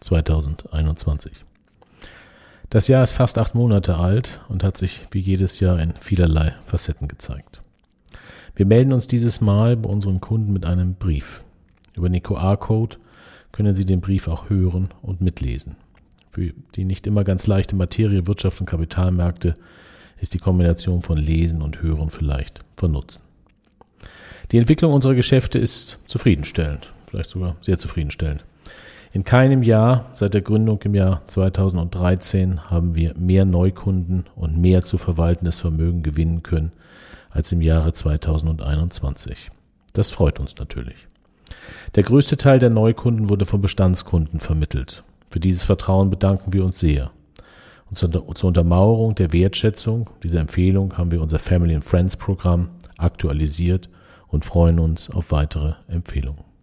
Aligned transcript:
2021. 0.00 1.32
Das 2.70 2.88
Jahr 2.88 3.02
ist 3.02 3.12
fast 3.12 3.38
acht 3.38 3.54
Monate 3.54 3.96
alt 3.96 4.40
und 4.48 4.64
hat 4.64 4.76
sich 4.76 5.06
wie 5.10 5.20
jedes 5.20 5.60
Jahr 5.60 5.80
in 5.80 5.94
vielerlei 5.94 6.54
Facetten 6.66 7.08
gezeigt. 7.08 7.60
Wir 8.56 8.66
melden 8.66 8.92
uns 8.92 9.06
dieses 9.06 9.40
Mal 9.40 9.76
bei 9.76 9.88
unseren 9.88 10.20
Kunden 10.20 10.52
mit 10.52 10.64
einem 10.64 10.94
Brief. 10.94 11.44
Über 11.94 12.08
den 12.08 12.22
QR-Code 12.22 12.96
können 13.52 13.76
Sie 13.76 13.84
den 13.84 14.00
Brief 14.00 14.26
auch 14.28 14.50
hören 14.50 14.88
und 15.02 15.20
mitlesen. 15.20 15.76
Für 16.30 16.52
die 16.74 16.84
nicht 16.84 17.06
immer 17.06 17.22
ganz 17.22 17.46
leichte 17.46 17.76
Materie 17.76 18.26
Wirtschaft 18.26 18.60
und 18.60 18.66
Kapitalmärkte 18.66 19.54
ist 20.20 20.34
die 20.34 20.38
Kombination 20.38 21.02
von 21.02 21.18
Lesen 21.18 21.62
und 21.62 21.82
Hören 21.82 22.10
vielleicht 22.10 22.64
von 22.76 22.92
Nutzen. 22.92 23.22
Die 24.50 24.58
Entwicklung 24.58 24.92
unserer 24.92 25.14
Geschäfte 25.14 25.58
ist 25.58 26.00
zufriedenstellend, 26.06 26.92
vielleicht 27.08 27.30
sogar 27.30 27.56
sehr 27.62 27.78
zufriedenstellend. 27.78 28.44
In 29.14 29.22
keinem 29.22 29.62
Jahr 29.62 30.06
seit 30.14 30.34
der 30.34 30.40
Gründung 30.40 30.82
im 30.82 30.96
Jahr 30.96 31.22
2013 31.28 32.68
haben 32.68 32.96
wir 32.96 33.14
mehr 33.16 33.44
Neukunden 33.44 34.24
und 34.34 34.58
mehr 34.58 34.82
zu 34.82 34.98
verwaltendes 34.98 35.60
Vermögen 35.60 36.02
gewinnen 36.02 36.42
können 36.42 36.72
als 37.30 37.52
im 37.52 37.62
Jahre 37.62 37.92
2021. 37.92 39.52
Das 39.92 40.10
freut 40.10 40.40
uns 40.40 40.56
natürlich. 40.56 41.06
Der 41.94 42.02
größte 42.02 42.36
Teil 42.36 42.58
der 42.58 42.70
Neukunden 42.70 43.30
wurde 43.30 43.44
von 43.44 43.60
Bestandskunden 43.60 44.40
vermittelt. 44.40 45.04
Für 45.30 45.38
dieses 45.38 45.62
Vertrauen 45.62 46.10
bedanken 46.10 46.52
wir 46.52 46.64
uns 46.64 46.80
sehr. 46.80 47.12
Und 47.88 47.96
zur 47.96 48.48
Untermauerung 48.48 49.14
der 49.14 49.32
Wertschätzung 49.32 50.10
dieser 50.24 50.40
Empfehlung 50.40 50.98
haben 50.98 51.12
wir 51.12 51.22
unser 51.22 51.38
Family 51.38 51.76
and 51.76 51.84
Friends 51.84 52.16
Programm 52.16 52.70
aktualisiert 52.98 53.88
und 54.26 54.44
freuen 54.44 54.80
uns 54.80 55.08
auf 55.08 55.30
weitere 55.30 55.74
Empfehlungen. 55.86 56.53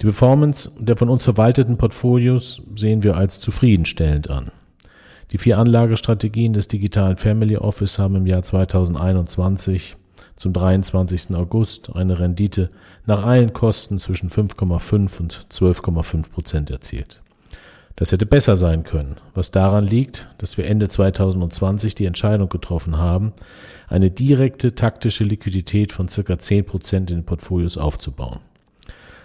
Die 0.00 0.06
Performance 0.06 0.70
der 0.78 0.96
von 0.96 1.08
uns 1.08 1.24
verwalteten 1.24 1.78
Portfolios 1.78 2.62
sehen 2.74 3.02
wir 3.02 3.16
als 3.16 3.40
zufriedenstellend 3.40 4.28
an. 4.30 4.50
Die 5.30 5.38
vier 5.38 5.58
Anlagestrategien 5.58 6.52
des 6.52 6.68
digitalen 6.68 7.16
Family 7.16 7.56
Office 7.56 7.98
haben 7.98 8.16
im 8.16 8.26
Jahr 8.26 8.42
2021 8.42 9.96
zum 10.36 10.52
23. 10.52 11.34
August 11.34 11.94
eine 11.94 12.18
Rendite 12.18 12.68
nach 13.06 13.24
allen 13.24 13.52
Kosten 13.52 13.98
zwischen 13.98 14.30
5,5 14.30 15.20
und 15.20 15.46
12,5 15.50 16.30
Prozent 16.30 16.70
erzielt. 16.70 17.20
Das 17.96 18.10
hätte 18.10 18.26
besser 18.26 18.56
sein 18.56 18.82
können, 18.82 19.16
was 19.34 19.52
daran 19.52 19.86
liegt, 19.86 20.28
dass 20.38 20.58
wir 20.58 20.66
Ende 20.66 20.88
2020 20.88 21.94
die 21.94 22.06
Entscheidung 22.06 22.48
getroffen 22.48 22.98
haben, 22.98 23.32
eine 23.88 24.10
direkte 24.10 24.74
taktische 24.74 25.22
Liquidität 25.22 25.92
von 25.92 26.08
circa 26.08 26.38
10 26.38 26.66
Prozent 26.66 27.10
in 27.12 27.18
den 27.18 27.24
Portfolios 27.24 27.78
aufzubauen. 27.78 28.40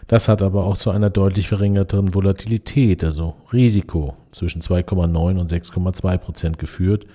Das 0.09 0.27
hat 0.27 0.41
aber 0.41 0.65
auch 0.65 0.75
zu 0.75 0.89
einer 0.89 1.11
deutlich 1.11 1.49
verringerten 1.49 2.15
Volatilität, 2.15 3.03
also 3.03 3.35
Risiko, 3.53 4.15
zwischen 4.31 4.59
2,9 4.59 5.39
und 5.39 5.51
6,2 5.51 6.17
Prozent 6.17 6.57
geführt, 6.57 7.05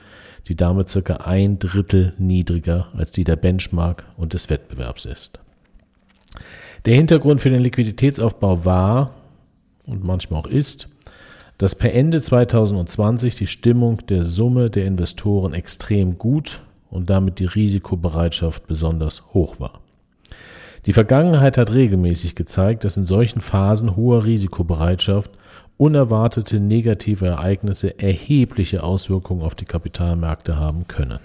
die 0.47 0.55
damit 0.55 0.91
circa 0.91 1.17
ein 1.17 1.59
Drittel 1.59 2.15
niedriger 2.19 2.87
als 2.97 3.11
die 3.11 3.25
der 3.25 3.35
Benchmark 3.35 4.05
und 4.17 4.33
des 4.33 4.49
Wettbewerbs 4.49 5.07
ist. 5.07 5.41
Der 6.85 6.95
Hintergrund 6.95 7.41
für 7.41 7.51
den 7.51 7.63
Liquiditätsaufbau 7.63 8.65
war 8.65 9.11
und 9.87 10.05
manchmal 10.05 10.39
auch 10.39 10.47
ist, 10.47 10.89
dass 11.59 11.75
per 11.75 11.93
Ende 11.93 12.23
2020 12.23 13.35
die 13.35 13.49
Stimmung 13.49 14.07
der 14.07 14.23
Summe 14.23 14.71
der 14.71 14.87
Investoren 14.87 15.53
extrem 15.53 16.17
gut 16.17 16.63
und 16.91 17.11
damit 17.11 17.41
die 17.41 17.47
Risikobereitschaft 17.47 18.69
besonders 18.69 19.25
hoch 19.35 19.59
war. 19.59 19.81
Die 20.87 20.93
Vergangenheit 20.93 21.57
hat 21.57 21.73
regelmäßig 21.73 22.35
gezeigt, 22.35 22.85
dass 22.85 22.97
in 22.97 23.07
solchen 23.07 23.41
Phasen 23.41 23.97
hoher 23.97 24.25
Risikobereitschaft 24.25 25.31
unerwartete 25.77 26.61
negative 26.61 27.27
Ereignisse 27.27 27.99
erhebliche 27.99 28.83
Auswirkungen 28.83 29.43
auf 29.43 29.55
die 29.55 29.65
Kapitalmärkte 29.65 30.57
haben 30.57 30.87
können. 30.87 31.21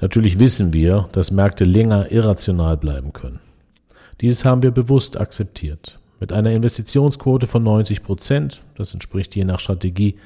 Natürlich 0.00 0.38
wissen 0.38 0.72
wir, 0.72 1.08
dass 1.12 1.30
Märkte 1.30 1.64
länger 1.64 2.10
irrational 2.10 2.76
bleiben 2.76 3.12
können. 3.12 3.40
Dieses 4.20 4.44
haben 4.44 4.62
wir 4.62 4.70
bewusst 4.70 5.20
akzeptiert. 5.20 5.96
Mit 6.18 6.32
einer 6.32 6.50
Investitionsquote 6.50 7.46
von 7.46 7.62
90 7.62 8.02
Prozent, 8.02 8.62
das 8.76 8.94
entspricht 8.94 9.36
je 9.36 9.44
nach 9.44 9.60
Strategie 9.60 10.16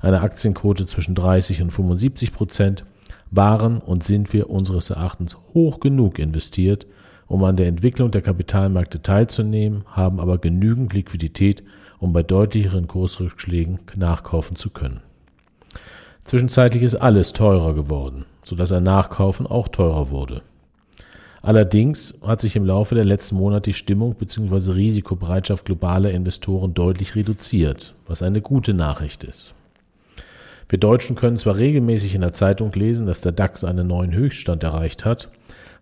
einer 0.00 0.22
Aktienquote 0.22 0.86
zwischen 0.86 1.14
30 1.14 1.62
und 1.62 1.70
75 1.70 2.32
Prozent, 2.32 2.84
waren 3.30 3.78
und 3.78 4.04
sind 4.04 4.32
wir 4.32 4.50
unseres 4.50 4.90
Erachtens 4.90 5.36
hoch 5.54 5.80
genug 5.80 6.18
investiert, 6.18 6.86
um 7.28 7.42
an 7.44 7.56
der 7.56 7.66
Entwicklung 7.66 8.10
der 8.10 8.22
Kapitalmärkte 8.22 9.02
teilzunehmen, 9.02 9.84
haben 9.88 10.20
aber 10.20 10.38
genügend 10.38 10.92
Liquidität, 10.92 11.62
um 11.98 12.12
bei 12.12 12.22
deutlicheren 12.22 12.86
Kursrückschlägen 12.86 13.80
nachkaufen 13.96 14.56
zu 14.56 14.70
können. 14.70 15.00
Zwischenzeitlich 16.24 16.82
ist 16.82 16.96
alles 16.96 17.32
teurer 17.32 17.74
geworden, 17.74 18.24
sodass 18.42 18.72
ein 18.72 18.82
Nachkaufen 18.82 19.46
auch 19.46 19.68
teurer 19.68 20.10
wurde. 20.10 20.42
Allerdings 21.40 22.18
hat 22.22 22.40
sich 22.40 22.56
im 22.56 22.64
Laufe 22.64 22.96
der 22.96 23.04
letzten 23.04 23.36
Monate 23.36 23.70
die 23.70 23.74
Stimmung 23.74 24.16
bzw. 24.16 24.72
Risikobereitschaft 24.72 25.64
globaler 25.64 26.10
Investoren 26.10 26.74
deutlich 26.74 27.14
reduziert, 27.14 27.94
was 28.06 28.22
eine 28.22 28.40
gute 28.40 28.74
Nachricht 28.74 29.22
ist. 29.22 29.54
Wir 30.68 30.80
Deutschen 30.80 31.14
können 31.14 31.36
zwar 31.36 31.56
regelmäßig 31.56 32.16
in 32.16 32.22
der 32.22 32.32
Zeitung 32.32 32.72
lesen, 32.72 33.06
dass 33.06 33.20
der 33.20 33.30
DAX 33.30 33.62
einen 33.62 33.86
neuen 33.86 34.12
Höchststand 34.12 34.64
erreicht 34.64 35.04
hat, 35.04 35.30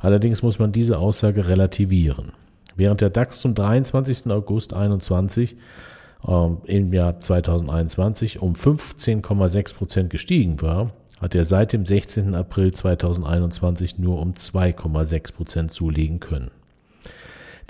Allerdings 0.04 0.42
muss 0.42 0.58
man 0.58 0.70
diese 0.70 0.98
Aussage 0.98 1.48
relativieren. 1.48 2.32
Während 2.76 3.00
der 3.00 3.08
DAX 3.08 3.40
zum 3.40 3.54
23. 3.54 4.30
August 4.30 4.72
2021 4.72 5.56
äh, 6.28 6.48
im 6.66 6.92
Jahr 6.92 7.22
2021 7.22 8.42
um 8.42 8.52
15,6 8.52 9.74
Prozent 9.74 10.10
gestiegen 10.10 10.60
war, 10.60 10.90
hat 11.22 11.34
er 11.34 11.44
seit 11.44 11.72
dem 11.72 11.86
16. 11.86 12.34
April 12.34 12.74
2021 12.74 13.98
nur 13.98 14.20
um 14.20 14.34
2,6 14.34 15.32
Prozent 15.32 15.72
zulegen 15.72 16.20
können. 16.20 16.50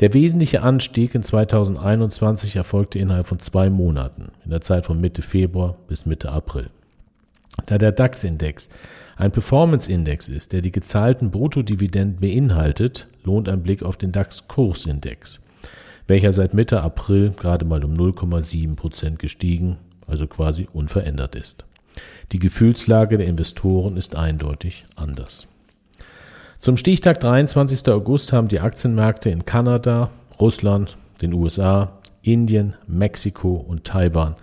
Der 0.01 0.13
wesentliche 0.13 0.63
Anstieg 0.63 1.15
in 1.15 1.23
2021 1.23 2.57
erfolgte 2.57 2.99
innerhalb 2.99 3.29
von 3.29 3.39
zwei 3.39 3.71
Monaten, 3.71 4.33
in 4.45 4.51
der 4.51 4.61
Zeit 4.61 4.87
von 4.87 5.01
Mitte 5.01 5.23
Februar 5.23 5.77
bis 5.87 6.05
Mitte 6.05 6.33
April. 6.33 6.67
Da 7.67 7.79
der 7.79 7.93
DAX-Index 7.93 8.71
ein 9.17 9.31
Performance-Index 9.31 10.29
ist, 10.29 10.53
der 10.53 10.61
die 10.61 10.73
gezahlten 10.73 11.31
Bruttodividenden 11.31 12.17
beinhaltet, 12.21 13.07
lohnt 13.23 13.49
ein 13.49 13.63
Blick 13.63 13.83
auf 13.83 13.97
den 13.97 14.13
DAX-Kursindex, 14.13 15.41
welcher 16.07 16.33
seit 16.33 16.53
Mitte 16.53 16.83
April 16.83 17.31
gerade 17.31 17.65
mal 17.65 17.85
um 17.85 17.95
0,7 17.95 18.75
Prozent 18.75 19.19
gestiegen, 19.19 19.79
also 20.07 20.27
quasi 20.27 20.69
unverändert 20.73 21.37
ist. 21.37 21.65
Die 22.33 22.41
Gefühlslage 22.41 23.19
der 23.19 23.27
Investoren 23.27 23.97
ist 23.97 24.17
eindeutig 24.17 24.85
anders. 24.97 25.47
Zum 26.59 26.77
Stichtag 26.77 27.21
23. 27.21 27.89
August 27.89 28.33
haben 28.33 28.49
die 28.49 28.61
Aktienmärkte 28.61 29.31
in 29.31 29.45
Kanada, 29.45 30.11
Russland, 30.41 30.97
den 31.23 31.35
USA, 31.35 31.93
Indien, 32.25 32.75
Mexiko 32.87 33.55
und 33.55 33.85
Taiwan 33.85 34.37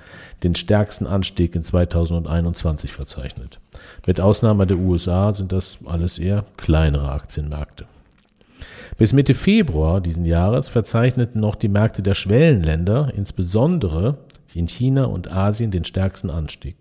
den 0.44 0.56
stärksten 0.56 1.06
Anstieg 1.06 1.56
in 1.56 1.63
2021 1.63 2.91
verzeichnet. 2.91 3.59
Mit 4.07 4.19
Ausnahme 4.19 4.65
der 4.65 4.77
USA 4.77 5.33
sind 5.33 5.51
das 5.51 5.79
alles 5.85 6.17
eher 6.17 6.45
kleinere 6.57 7.11
Aktienmärkte. 7.11 7.85
Bis 8.97 9.13
Mitte 9.13 9.33
Februar 9.33 10.01
diesen 10.01 10.25
Jahres 10.25 10.69
verzeichneten 10.69 11.39
noch 11.41 11.56
die 11.56 11.69
Märkte 11.69 12.01
der 12.01 12.13
Schwellenländer, 12.13 13.11
insbesondere 13.15 14.17
in 14.53 14.67
China 14.67 15.06
und 15.06 15.31
Asien, 15.31 15.71
den 15.71 15.85
stärksten 15.85 16.29
Anstieg. 16.29 16.75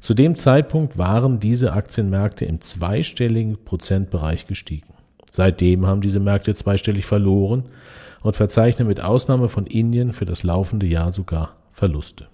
Zu 0.00 0.14
dem 0.14 0.36
Zeitpunkt 0.36 0.98
waren 0.98 1.40
diese 1.40 1.72
Aktienmärkte 1.72 2.44
im 2.44 2.60
zweistelligen 2.60 3.58
Prozentbereich 3.64 4.46
gestiegen. 4.46 4.92
Seitdem 5.30 5.86
haben 5.86 6.02
diese 6.02 6.20
Märkte 6.20 6.54
zweistellig 6.54 7.06
verloren 7.06 7.64
und 8.24 8.34
verzeichnen 8.34 8.88
mit 8.88 9.00
Ausnahme 9.00 9.48
von 9.48 9.66
Indien 9.66 10.12
für 10.12 10.24
das 10.24 10.42
laufende 10.42 10.86
Jahr 10.86 11.12
sogar 11.12 11.54
Verluste. 11.72 12.26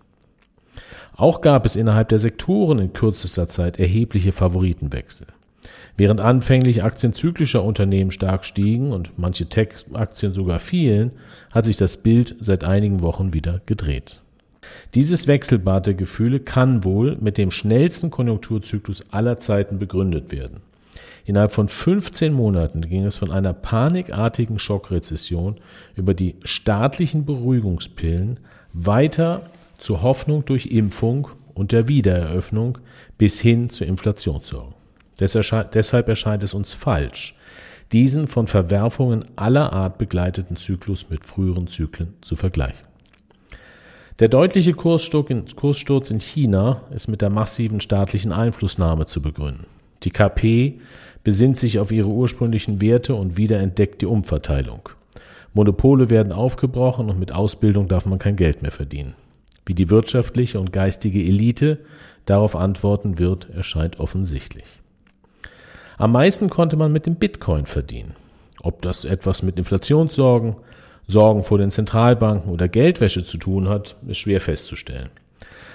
Auch 1.16 1.42
gab 1.42 1.66
es 1.66 1.76
innerhalb 1.76 2.08
der 2.08 2.18
Sektoren 2.18 2.78
in 2.78 2.92
kürzester 2.94 3.46
Zeit 3.48 3.78
erhebliche 3.78 4.32
Favoritenwechsel. 4.32 5.26
Während 5.96 6.20
anfänglich 6.20 6.82
Aktien 6.82 7.12
zyklischer 7.12 7.62
Unternehmen 7.64 8.12
stark 8.12 8.44
stiegen 8.44 8.92
und 8.92 9.18
manche 9.18 9.46
Tech-Aktien 9.46 10.32
sogar 10.32 10.60
fielen, 10.60 11.10
hat 11.52 11.66
sich 11.66 11.76
das 11.76 11.98
Bild 11.98 12.36
seit 12.40 12.64
einigen 12.64 13.02
Wochen 13.02 13.34
wieder 13.34 13.60
gedreht. 13.66 14.22
Dieses 14.94 15.26
Wechselbad 15.26 15.88
der 15.88 15.94
Gefühle 15.94 16.38
kann 16.40 16.84
wohl 16.84 17.16
mit 17.20 17.36
dem 17.36 17.50
schnellsten 17.50 18.10
Konjunkturzyklus 18.10 19.04
aller 19.10 19.36
Zeiten 19.36 19.78
begründet 19.78 20.30
werden. 20.30 20.60
Innerhalb 21.30 21.52
von 21.52 21.68
15 21.68 22.32
Monaten 22.32 22.80
ging 22.80 23.04
es 23.06 23.18
von 23.18 23.30
einer 23.30 23.52
panikartigen 23.52 24.58
Schockrezession 24.58 25.60
über 25.94 26.12
die 26.12 26.34
staatlichen 26.42 27.24
Beruhigungspillen 27.24 28.40
weiter 28.72 29.42
zur 29.78 30.02
Hoffnung 30.02 30.44
durch 30.44 30.66
Impfung 30.66 31.28
und 31.54 31.70
der 31.70 31.86
Wiedereröffnung 31.86 32.78
bis 33.16 33.38
hin 33.38 33.70
zu 33.70 33.84
Inflationssorgen. 33.84 34.74
Deshalb 35.20 36.08
erscheint 36.08 36.42
es 36.42 36.52
uns 36.52 36.72
falsch, 36.72 37.36
diesen 37.92 38.26
von 38.26 38.48
Verwerfungen 38.48 39.24
aller 39.36 39.72
Art 39.72 39.98
begleiteten 39.98 40.56
Zyklus 40.56 41.10
mit 41.10 41.24
früheren 41.24 41.68
Zyklen 41.68 42.14
zu 42.22 42.34
vergleichen. 42.34 42.88
Der 44.18 44.26
deutliche 44.26 44.72
Kurssturz 44.72 46.10
in 46.10 46.18
China 46.18 46.82
ist 46.92 47.06
mit 47.06 47.22
der 47.22 47.30
massiven 47.30 47.80
staatlichen 47.80 48.32
Einflussnahme 48.32 49.06
zu 49.06 49.22
begründen. 49.22 49.66
Die 50.02 50.10
KP 50.10 50.78
besinnt 51.24 51.56
sich 51.58 51.78
auf 51.78 51.92
ihre 51.92 52.08
ursprünglichen 52.08 52.80
Werte 52.80 53.14
und 53.14 53.36
wiederentdeckt 53.36 54.02
die 54.02 54.06
Umverteilung. 54.06 54.88
Monopole 55.52 56.10
werden 56.10 56.32
aufgebrochen 56.32 57.10
und 57.10 57.18
mit 57.18 57.32
Ausbildung 57.32 57.88
darf 57.88 58.06
man 58.06 58.18
kein 58.18 58.36
Geld 58.36 58.62
mehr 58.62 58.70
verdienen. 58.70 59.14
Wie 59.66 59.74
die 59.74 59.90
wirtschaftliche 59.90 60.60
und 60.60 60.72
geistige 60.72 61.20
Elite 61.20 61.80
darauf 62.24 62.56
antworten 62.56 63.18
wird, 63.18 63.48
erscheint 63.50 63.98
offensichtlich. 64.00 64.64
Am 65.98 66.12
meisten 66.12 66.48
konnte 66.48 66.76
man 66.76 66.92
mit 66.92 67.06
dem 67.06 67.16
Bitcoin 67.16 67.66
verdienen. 67.66 68.14
Ob 68.62 68.82
das 68.82 69.04
etwas 69.04 69.42
mit 69.42 69.58
Inflationssorgen, 69.58 70.56
Sorgen 71.06 71.42
vor 71.42 71.58
den 71.58 71.70
Zentralbanken 71.70 72.52
oder 72.52 72.68
Geldwäsche 72.68 73.24
zu 73.24 73.36
tun 73.36 73.68
hat, 73.68 73.96
ist 74.06 74.18
schwer 74.18 74.40
festzustellen. 74.40 75.10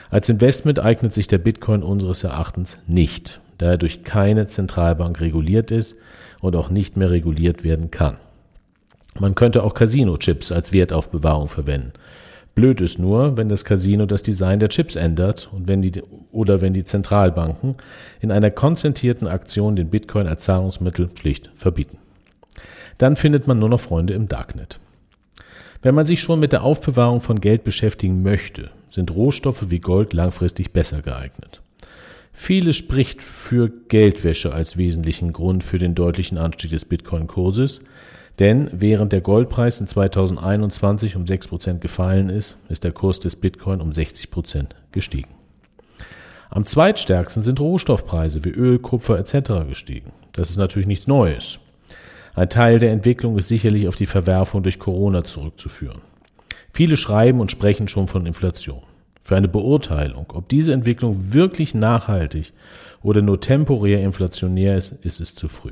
Als 0.09 0.30
Investment 0.30 0.80
eignet 0.80 1.12
sich 1.12 1.27
der 1.27 1.39
Bitcoin 1.39 1.83
unseres 1.83 2.24
Erachtens 2.24 2.77
nicht, 2.88 3.42
da 3.57 3.72
er 3.72 3.78
durch 3.78 4.04
keine 4.04 4.48
Zentralbank 4.48 5.22
reguliert 5.22 5.72
ist 5.72 5.98
und 6.42 6.56
auch 6.56 6.69
nicht 6.69 6.98
mehr 6.98 7.12
reguliert 7.12 7.63
werden 7.63 7.92
kann. 7.92 8.18
Man 9.19 9.36
könnte 9.36 9.63
auch 9.63 9.74
Casino-Chips 9.74 10.52
als 10.52 10.74
Wertaufbewahrung 10.74 11.48
verwenden. 11.48 11.94
Blöd 12.54 12.80
ist 12.80 13.00
nur, 13.00 13.36
wenn 13.36 13.50
das 13.50 13.66
Casino 13.66 14.06
das 14.06 14.24
Design 14.24 14.60
der 14.60 14.69
Chips 14.69 14.96
ändert 14.96 15.50
und 15.52 15.68
wenn 15.68 15.81
die, 15.81 16.02
oder 16.31 16.62
wenn 16.62 16.74
die 16.74 16.86
Zentralbanken 16.86 17.75
in 18.22 18.31
einer 18.31 18.50
konzentrierten 18.50 19.28
Aktion 19.28 19.75
den 19.75 19.90
Bitcoin 19.90 20.28
als 20.28 20.44
Zahlungsmittel 20.44 21.10
schlicht 21.19 21.50
verbieten. 21.56 21.98
Dann 22.98 23.18
findet 23.18 23.46
man 23.46 23.60
nur 23.60 23.68
noch 23.68 23.81
Freunde 23.81 24.13
im 24.13 24.30
Darknet. 24.30 24.80
Wenn 25.81 25.96
man 25.96 26.06
sich 26.06 26.22
schon 26.22 26.40
mit 26.40 26.54
der 26.54 26.63
Aufbewahrung 26.63 27.19
von 27.19 27.42
Geld 27.42 27.66
beschäftigen 27.66 28.24
möchte, 28.24 28.69
sind 28.90 29.13
Rohstoffe 29.13 29.69
wie 29.69 29.80
Gold 29.80 30.13
langfristig 30.13 30.72
besser 30.72 31.02
geeignet. 31.02 31.62
Vieles 32.38 32.76
spricht 32.76 33.24
für 33.24 33.72
Geldwäsche 33.88 34.54
als 34.54 34.76
wesentlichen 34.78 35.32
Grund 35.32 35.64
für 35.64 35.80
den 35.80 35.96
deutlichen 35.96 36.38
Anstieg 36.38 36.70
des 36.72 36.84
Bitcoin-Kurses, 36.84 37.80
denn 38.40 38.70
während 38.74 39.14
der 39.14 39.22
Goldpreis 39.22 39.80
in 39.80 39.88
2021 39.88 41.16
um 41.16 41.24
6% 41.24 41.80
gefallen 41.80 42.30
ist, 42.30 42.58
ist 42.68 42.84
der 42.84 42.92
Kurs 42.92 43.22
des 43.22 43.38
Bitcoin 43.38 43.80
um 43.80 43.92
60% 43.92 44.68
gestiegen. 44.92 45.30
Am 46.50 46.66
zweitstärksten 46.66 47.42
sind 47.42 47.60
Rohstoffpreise 47.62 48.44
wie 48.44 48.50
Öl, 48.50 48.80
Kupfer 48.80 49.18
etc. 49.18 49.68
gestiegen. 49.68 50.12
Das 50.34 50.50
ist 50.50 50.58
natürlich 50.58 50.88
nichts 50.88 51.08
Neues. 51.08 51.60
Ein 52.36 52.50
Teil 52.50 52.80
der 52.80 52.92
Entwicklung 52.92 53.38
ist 53.38 53.48
sicherlich 53.48 53.88
auf 53.88 53.96
die 53.96 54.06
Verwerfung 54.06 54.62
durch 54.62 54.78
Corona 54.78 55.24
zurückzuführen. 55.24 56.02
Viele 56.74 56.98
schreiben 56.98 57.40
und 57.40 57.52
sprechen 57.52 57.88
schon 57.88 58.08
von 58.08 58.26
Inflation. 58.26 58.84
Für 59.25 59.36
eine 59.36 59.48
Beurteilung, 59.48 60.27
ob 60.36 60.50
diese 60.50 60.72
Entwicklung 60.72 61.33
wirklich 61.33 61.74
nachhaltig 61.74 62.54
oder 63.01 63.24
nur 63.24 63.42
temporär 63.42 64.01
inflationär 64.01 64.77
ist, 64.77 65.04
ist 65.04 65.19
es 65.19 65.33
zu 65.33 65.48
früh. 65.48 65.72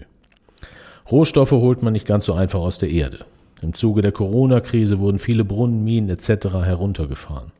Rohstoffe 1.11 1.51
holt 1.51 1.83
man 1.83 1.93
nicht 1.93 2.07
ganz 2.07 2.25
so 2.25 2.33
einfach 2.33 2.61
aus 2.61 2.79
der 2.79 2.89
Erde. 2.89 3.19
Im 3.61 3.75
Zuge 3.75 4.01
der 4.01 4.11
Corona-Krise 4.11 4.97
wurden 4.97 5.19
viele 5.19 5.45
Brunnen, 5.45 5.83
Minen 5.83 6.09
etc. 6.09 6.47
heruntergefahren, 6.63 7.51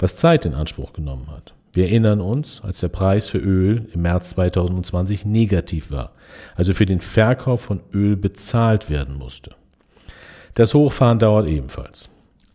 was 0.00 0.16
Zeit 0.16 0.46
in 0.46 0.54
Anspruch 0.54 0.92
genommen 0.92 1.28
hat. 1.30 1.54
Wir 1.72 1.84
erinnern 1.84 2.20
uns, 2.20 2.60
als 2.64 2.80
der 2.80 2.88
Preis 2.88 3.28
für 3.28 3.38
Öl 3.38 3.88
im 3.94 4.02
März 4.02 4.30
2020 4.30 5.26
negativ 5.26 5.92
war, 5.92 6.10
also 6.56 6.74
für 6.74 6.86
den 6.86 7.00
Verkauf 7.00 7.60
von 7.60 7.82
Öl 7.94 8.16
bezahlt 8.16 8.90
werden 8.90 9.16
musste. 9.16 9.52
Das 10.54 10.74
Hochfahren 10.74 11.20
dauert 11.20 11.46
ebenfalls. 11.46 12.08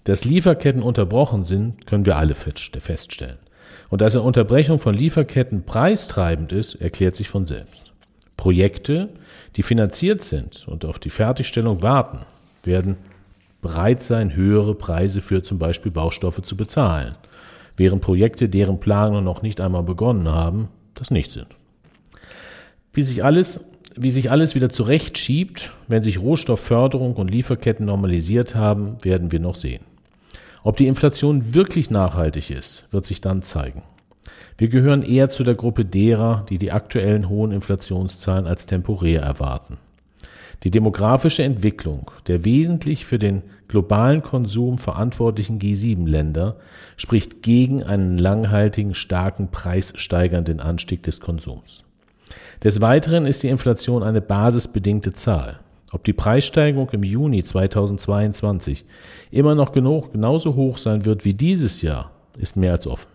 Dass 0.03 0.25
Lieferketten 0.25 0.81
unterbrochen 0.81 1.43
sind, 1.43 1.85
können 1.85 2.05
wir 2.05 2.17
alle 2.17 2.35
feststellen. 2.35 3.37
Und 3.89 4.01
dass 4.01 4.15
eine 4.15 4.23
Unterbrechung 4.23 4.79
von 4.79 4.93
Lieferketten 4.93 5.63
preistreibend 5.63 6.51
ist, 6.51 6.75
erklärt 6.75 7.15
sich 7.15 7.29
von 7.29 7.45
selbst. 7.45 7.91
Projekte, 8.37 9.09
die 9.55 9.63
finanziert 9.63 10.23
sind 10.23 10.67
und 10.67 10.85
auf 10.85 10.97
die 10.97 11.09
Fertigstellung 11.09 11.81
warten, 11.81 12.19
werden 12.63 12.97
bereit 13.61 14.01
sein, 14.01 14.35
höhere 14.35 14.73
Preise 14.73 15.21
für 15.21 15.43
zum 15.43 15.59
Beispiel 15.59 15.91
Baustoffe 15.91 16.41
zu 16.41 16.57
bezahlen 16.57 17.15
während 17.81 18.01
Projekte, 18.01 18.47
deren 18.47 18.79
Planungen 18.79 19.23
noch 19.23 19.41
nicht 19.41 19.61
einmal 19.61 19.83
begonnen 19.83 20.29
haben, 20.29 20.69
das 20.93 21.11
nicht 21.11 21.31
sind. 21.31 21.47
Wie 22.93 23.01
sich 23.01 23.23
alles, 23.23 23.65
wie 23.95 24.09
sich 24.09 24.29
alles 24.29 24.55
wieder 24.55 24.69
zurechtschiebt, 24.69 25.71
wenn 25.87 26.03
sich 26.03 26.19
Rohstoffförderung 26.19 27.15
und 27.15 27.31
Lieferketten 27.31 27.85
normalisiert 27.85 28.55
haben, 28.55 28.97
werden 29.03 29.31
wir 29.31 29.39
noch 29.39 29.55
sehen. 29.55 29.81
Ob 30.63 30.77
die 30.77 30.87
Inflation 30.87 31.53
wirklich 31.53 31.89
nachhaltig 31.89 32.51
ist, 32.51 32.87
wird 32.91 33.05
sich 33.05 33.19
dann 33.19 33.41
zeigen. 33.41 33.83
Wir 34.57 34.67
gehören 34.67 35.01
eher 35.01 35.31
zu 35.31 35.43
der 35.43 35.55
Gruppe 35.55 35.85
derer, 35.85 36.45
die 36.47 36.59
die 36.59 36.71
aktuellen 36.71 37.29
hohen 37.29 37.51
Inflationszahlen 37.51 38.45
als 38.45 38.67
temporär 38.67 39.21
erwarten. 39.21 39.77
Die 40.63 40.69
demografische 40.69 41.41
Entwicklung 41.43 42.11
der 42.27 42.45
wesentlich 42.45 43.05
für 43.05 43.17
den 43.17 43.41
globalen 43.67 44.21
Konsum 44.21 44.77
verantwortlichen 44.77 45.57
G7-Länder 45.59 46.57
spricht 46.97 47.41
gegen 47.41 47.83
einen 47.83 48.19
langhaltigen, 48.19 48.93
starken, 48.93 49.49
preissteigernden 49.49 50.59
Anstieg 50.59 51.01
des 51.01 51.19
Konsums. 51.21 51.83
Des 52.63 52.81
Weiteren 52.81 53.25
ist 53.25 53.41
die 53.41 53.47
Inflation 53.49 54.03
eine 54.03 54.21
basisbedingte 54.21 55.13
Zahl. 55.13 55.59
Ob 55.91 56.03
die 56.03 56.13
Preissteigerung 56.13 56.89
im 56.91 57.03
Juni 57.03 57.43
2022 57.43 58.85
immer 59.29 59.55
noch 59.55 59.71
genug, 59.71 60.13
genauso 60.13 60.55
hoch 60.55 60.77
sein 60.77 61.05
wird 61.05 61.25
wie 61.25 61.33
dieses 61.33 61.81
Jahr, 61.81 62.11
ist 62.37 62.55
mehr 62.55 62.71
als 62.73 62.87
offen. 62.87 63.07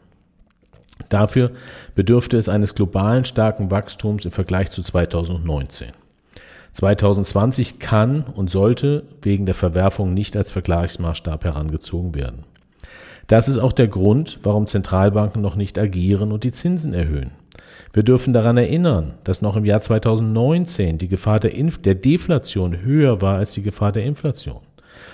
Dafür 1.09 1.53
bedürfte 1.95 2.37
es 2.37 2.49
eines 2.49 2.75
globalen 2.75 3.25
starken 3.25 3.71
Wachstums 3.71 4.25
im 4.25 4.31
Vergleich 4.31 4.71
zu 4.71 4.83
2019. 4.83 5.89
2020 6.73 7.79
kann 7.79 8.23
und 8.23 8.51
sollte 8.51 9.05
wegen 9.23 9.47
der 9.47 9.55
Verwerfung 9.55 10.13
nicht 10.13 10.37
als 10.37 10.51
Vergleichsmaßstab 10.51 11.45
herangezogen 11.45 12.15
werden. 12.15 12.45
Das 13.29 13.49
ist 13.49 13.59
auch 13.59 13.73
der 13.73 13.89
Grund, 13.89 14.39
warum 14.43 14.67
Zentralbanken 14.67 15.41
noch 15.41 15.57
nicht 15.57 15.79
agieren 15.79 16.33
und 16.33 16.45
die 16.45 16.53
Zinsen 16.53 16.93
erhöhen. 16.93 17.33
Wir 17.97 18.03
dürfen 18.03 18.35
daran 18.35 18.59
erinnern, 18.59 19.15
dass 19.25 19.41
noch 19.41 19.57
im 19.57 19.65
Jahr 19.65 19.81
2019 19.81 20.99
die 20.99 21.09
Gefahr 21.09 21.41
der, 21.41 21.55
Inf 21.55 21.81
der 21.81 21.95
Deflation 21.95 22.83
höher 22.83 23.23
war 23.23 23.39
als 23.39 23.53
die 23.53 23.63
Gefahr 23.63 23.91
der 23.91 24.05
Inflation. 24.05 24.61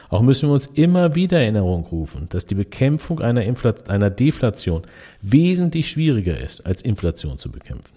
Auch 0.08 0.20
müssen 0.20 0.48
wir 0.48 0.54
uns 0.54 0.66
immer 0.66 1.14
wieder 1.14 1.38
Erinnerung 1.38 1.84
rufen, 1.84 2.26
dass 2.30 2.44
die 2.44 2.56
Bekämpfung 2.56 3.20
einer, 3.20 3.44
Infl 3.44 3.72
einer 3.86 4.10
Deflation 4.10 4.82
wesentlich 5.20 5.90
schwieriger 5.90 6.36
ist, 6.36 6.66
als 6.66 6.82
Inflation 6.82 7.38
zu 7.38 7.52
bekämpfen. 7.52 7.94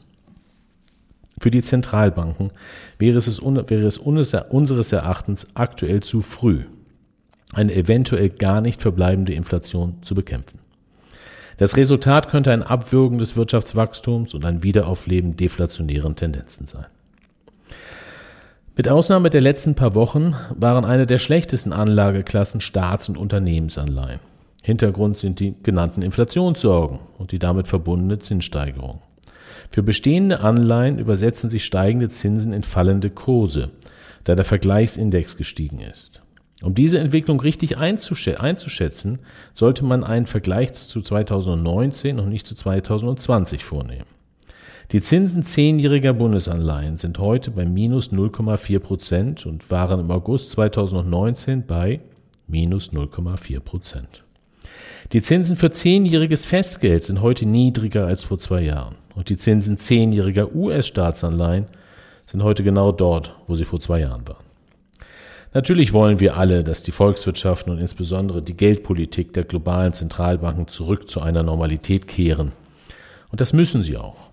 Für 1.42 1.50
die 1.50 1.64
Zentralbanken 1.64 2.52
wäre 3.00 3.18
es, 3.18 3.42
wäre 3.42 3.88
es 3.88 3.98
unseres 3.98 4.92
Erachtens 4.92 5.48
aktuell 5.56 6.04
zu 6.04 6.22
früh, 6.22 6.60
eine 7.54 7.74
eventuell 7.74 8.30
gar 8.30 8.62
nicht 8.62 8.84
verbleibende 8.84 9.34
Inflation 9.34 9.98
zu 10.04 10.14
bekämpfen. 10.14 10.60
Das 11.58 11.78
Resultat 11.78 12.30
könnte 12.30 12.52
ein 12.52 12.64
Abwürgen 12.64 13.18
des 13.18 13.36
Wirtschaftswachstums 13.36 14.34
und 14.34 14.46
ein 14.46 14.64
Wiederaufleben 14.64 15.38
deflationären 15.38 16.16
Tendenzen 16.16 16.66
sein. 16.66 16.86
Mit 18.76 18.90
Ausnahme 18.90 19.30
der 19.30 19.40
letzten 19.40 19.76
paar 19.76 19.96
Wochen 19.96 20.36
waren 20.54 20.84
eine 20.84 21.06
der 21.06 21.18
schlechtesten 21.18 21.72
Anlageklassen 21.72 22.60
Staats- 22.60 23.08
und 23.08 23.18
Unternehmensanleihen. 23.18 24.20
Hintergrund 24.64 25.18
sind 25.18 25.40
die 25.40 25.56
genannten 25.64 26.02
Inflationssorgen 26.02 27.00
und 27.18 27.32
die 27.32 27.40
damit 27.40 27.68
verbundene 27.68 28.20
Zinssteigerung. 28.20 29.02
Für 29.70 29.82
bestehende 29.82 30.42
Anleihen 30.42 31.00
übersetzen 31.00 31.50
sich 31.50 31.64
steigende 31.64 32.10
Zinsen 32.10 32.52
in 32.52 32.64
fallende 32.64 33.10
Kurse, 33.10 33.70
da 34.26 34.36
der 34.36 34.44
Vergleichsindex 34.44 35.38
gestiegen 35.38 35.80
ist. 35.80 36.22
Um 36.66 36.74
diese 36.74 36.98
Entwicklung 36.98 37.40
richtig 37.40 37.78
einzuschätzen, 37.78 39.20
sollte 39.54 39.86
man 39.86 40.04
einen 40.04 40.26
Vergleich 40.26 40.74
zu 40.74 41.00
2019 41.00 42.20
und 42.20 42.28
nicht 42.28 42.48
zu 42.48 42.56
2020 42.56 43.64
vornehmen. 43.64 44.08
Die 44.92 45.00
Zinsen 45.00 45.44
zehnjähriger 45.44 46.14
Bundesanleihen 46.14 46.98
sind 46.98 47.20
heute 47.20 47.52
bei 47.52 47.66
minus 47.66 48.12
0,4 48.12 48.80
Prozent 48.80 49.46
und 49.46 49.70
waren 49.70 50.00
im 50.00 50.10
August 50.10 50.50
2019 50.52 51.68
bei 51.68 52.02
minus 52.48 52.92
0,4 52.92 53.60
Prozent. 53.60 54.24
Die 55.14 55.22
Zinsen 55.22 55.58
für 55.58 55.70
zehnjähriges 55.70 56.46
Festgeld 56.46 57.04
sind 57.04 57.22
heute 57.22 57.46
niedriger 57.46 58.08
als 58.08 58.24
vor 58.24 58.40
zwei 58.40 58.62
Jahren. 58.62 58.96
Und 59.14 59.30
die 59.30 59.38
Zinsen 59.38 59.78
zehnjähriger 59.78 60.56
US-Staatsanleihen 60.56 61.68
sind 62.26 62.42
heute 62.42 62.64
genau 62.64 62.92
dort, 62.92 63.36
wo 63.46 63.54
sie 63.54 63.66
vor 63.66 63.80
zwei 63.80 64.00
Jahren 64.00 64.28
waren. 64.28 64.45
Natürlich 65.56 65.94
wollen 65.94 66.20
wir 66.20 66.36
alle, 66.36 66.66
dass 66.66 66.84
die 66.84 66.92
Volkswirtschaften 66.92 67.72
und 67.72 67.80
insbesondere 67.80 68.42
die 68.42 68.58
Geldpolitik 68.58 69.32
der 69.32 69.46
globalen 69.46 69.94
Zentralbanken 69.94 70.68
zurück 70.68 71.10
zu 71.10 71.22
einer 71.22 71.44
Normalität 71.44 72.10
kehren. 72.10 72.52
Und 73.32 73.40
das 73.40 73.54
müssen 73.54 73.82
sie 73.82 73.96
auch. 73.96 74.28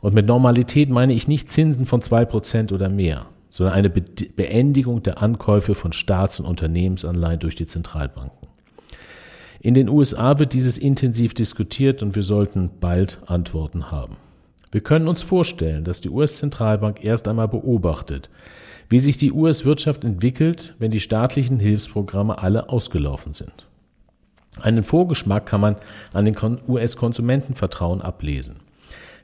Und 0.00 0.14
mit 0.14 0.24
Normalität 0.24 0.88
meine 0.88 1.12
ich 1.12 1.28
nicht 1.28 1.50
Zinsen 1.50 1.84
von 1.84 2.00
zwei 2.00 2.24
Prozent 2.24 2.72
oder 2.72 2.88
mehr, 2.88 3.26
sondern 3.50 3.74
eine 3.74 3.90
Beendigung 3.90 5.02
der 5.02 5.22
Ankäufe 5.22 5.74
von 5.74 5.92
Staats- 5.92 6.40
und 6.40 6.46
Unternehmensanleihen 6.46 7.40
durch 7.40 7.54
die 7.54 7.66
Zentralbanken. 7.66 8.48
In 9.60 9.74
den 9.74 9.90
USA 9.90 10.38
wird 10.38 10.54
dieses 10.54 10.78
intensiv 10.78 11.34
diskutiert 11.34 12.02
und 12.02 12.14
wir 12.14 12.22
sollten 12.22 12.70
bald 12.80 13.18
Antworten 13.26 13.90
haben. 13.90 14.16
Wir 14.72 14.80
können 14.80 15.08
uns 15.08 15.22
vorstellen, 15.22 15.84
dass 15.84 16.00
die 16.00 16.08
US-Zentralbank 16.08 17.04
erst 17.04 17.28
einmal 17.28 17.48
beobachtet, 17.48 18.30
wie 18.88 19.00
sich 19.00 19.16
die 19.16 19.32
US-Wirtschaft 19.32 20.04
entwickelt, 20.04 20.74
wenn 20.78 20.90
die 20.90 21.00
staatlichen 21.00 21.58
Hilfsprogramme 21.58 22.38
alle 22.38 22.68
ausgelaufen 22.68 23.32
sind. 23.32 23.66
Einen 24.60 24.82
Vorgeschmack 24.82 25.46
kann 25.46 25.60
man 25.60 25.76
an 26.12 26.24
den 26.24 26.36
US-Konsumentenvertrauen 26.66 28.02
ablesen, 28.02 28.56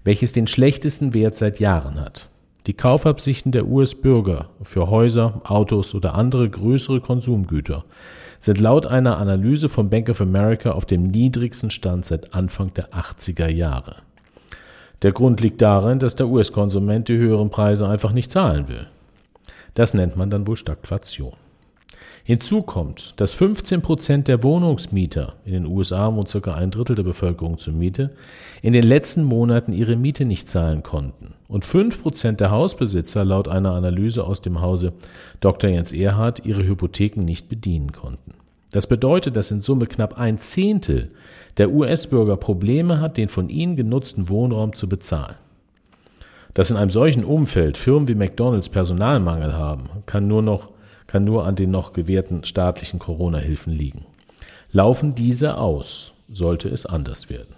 welches 0.05 0.33
den 0.33 0.47
schlechtesten 0.47 1.15
Wert 1.15 1.35
seit 1.35 1.61
Jahren 1.61 2.01
hat. 2.01 2.29
Die 2.67 2.75
Kaufabsichten 2.75 3.53
der 3.53 3.67
US-Bürger 3.67 4.49
für 4.63 4.89
Häuser, 4.89 5.43
Autos 5.45 5.95
oder 5.95 6.15
andere 6.15 6.49
größere 6.49 7.01
Konsumgüter 7.01 7.85
sind 8.41 8.61
laut 8.61 8.87
einer 8.87 9.19
Analyse 9.19 9.69
von 9.69 9.91
Bank 9.91 10.09
of 10.09 10.21
America 10.21 10.73
auf 10.73 10.87
dem 10.87 11.09
niedrigsten 11.09 11.71
Stand 11.71 12.07
seit 12.07 12.35
Anfang 12.35 12.73
der 12.75 12.91
80er 12.91 13.49
Jahre. 13.49 13.97
Der 15.03 15.13
Grund 15.13 15.41
liegt 15.41 15.61
darin, 15.61 15.99
dass 15.99 16.17
der 16.17 16.29
US-Konsument 16.29 17.09
die 17.09 17.17
höheren 17.17 17.51
Preise 17.51 17.87
einfach 17.87 18.13
nicht 18.13 18.31
zahlen 18.31 18.69
will. 18.69 18.87
Das 19.75 19.95
nennt 19.95 20.17
man 20.17 20.31
dann 20.31 20.47
wohl 20.47 20.57
Stagflation. 20.57 21.35
Hinzu 22.27 22.63
kommt, 22.63 23.13
dass 23.19 23.35
15 23.35 23.83
Prozent 23.83 24.29
der 24.29 24.43
Wohnungsmieter 24.43 25.35
in 25.45 25.53
den 25.53 25.67
USA, 25.67 26.15
wo 26.15 26.25
circa 26.25 26.55
ein 26.55 26.71
Drittel 26.71 26.97
der 26.97 27.03
Bevölkerung 27.03 27.59
zur 27.59 27.75
Miete, 27.75 28.13
in 28.63 28.73
den 28.73 28.85
letzten 28.85 29.25
Monaten 29.25 29.75
ihre 29.75 29.97
Miete 29.97 30.25
nicht 30.25 30.49
zahlen 30.49 30.83
konnten. 30.83 31.35
Und 31.49 31.67
5 31.67 32.03
Prozent 32.03 32.41
der 32.41 32.51
Hausbesitzer 32.51 33.27
laut 33.27 33.47
einer 33.47 33.73
Analyse 33.73 34.25
aus 34.25 34.41
dem 34.41 34.63
Hause 34.63 34.95
Dr. 35.41 35.69
Jens 35.69 35.93
Erhard 35.93 36.47
ihre 36.47 36.65
Hypotheken 36.65 37.21
nicht 37.23 37.51
bedienen 37.51 37.93
konnten. 37.93 38.33
Das 38.73 38.87
bedeutet, 38.87 39.37
dass 39.37 39.51
in 39.51 39.61
Summe 39.61 39.87
knapp 39.87 40.19
ein 40.19 40.41
Zehntel 40.41 41.11
der 41.59 41.71
US-Bürger 41.71 42.39
Probleme 42.39 43.01
hat, 43.01 43.19
den 43.19 43.29
von 43.29 43.51
ihnen 43.51 43.77
genutzten 43.77 44.31
Wohnraum 44.31 44.73
zu 44.73 44.89
bezahlen. 44.89 45.37
Dass 46.55 46.71
in 46.71 46.77
einem 46.77 46.91
solchen 46.91 47.25
Umfeld 47.25 47.77
Firmen 47.77 48.09
wie 48.09 48.15
McDonald's 48.15 48.69
Personalmangel 48.69 49.55
haben, 49.55 49.91
kann 50.07 50.27
nur 50.27 50.43
noch 50.43 50.71
kann 51.07 51.25
nur 51.25 51.47
an 51.47 51.55
den 51.55 51.71
noch 51.71 51.93
gewährten 51.93 52.45
staatlichen 52.45 52.99
Corona-Hilfen 52.99 53.73
liegen. 53.73 54.07
Laufen 54.73 55.15
diese 55.15 55.59
aus, 55.59 56.13
sollte 56.29 56.69
es 56.69 56.87
anders 56.87 57.31
werden. 57.31 57.55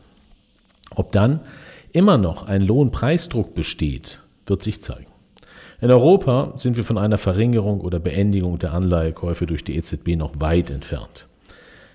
Ob 0.94 1.12
dann 1.12 1.40
immer 1.92 2.18
noch 2.18 2.46
ein 2.46 2.60
Lohnpreisdruck 2.60 3.54
besteht, 3.54 4.20
wird 4.44 4.62
sich 4.62 4.82
zeigen. 4.82 5.06
In 5.80 5.90
Europa 5.90 6.52
sind 6.56 6.76
wir 6.76 6.84
von 6.84 6.98
einer 6.98 7.18
Verringerung 7.18 7.80
oder 7.80 7.98
Beendigung 7.98 8.58
der 8.58 8.72
Anleihekäufe 8.72 9.46
durch 9.46 9.64
die 9.64 9.76
EZB 9.76 10.16
noch 10.16 10.40
weit 10.40 10.70
entfernt. 10.70 11.26